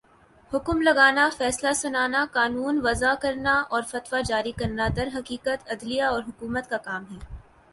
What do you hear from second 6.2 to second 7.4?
حکومت کا کام ہے